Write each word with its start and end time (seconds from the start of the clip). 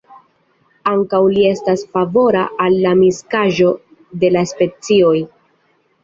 Ankaŭ 0.91 1.17
li 1.33 1.41
estas 1.49 1.83
favora 1.97 2.41
al 2.65 2.77
la 2.85 2.93
miksaĵo 3.01 3.69
de 4.23 4.31
la 4.37 4.43
specioj. 4.53 5.13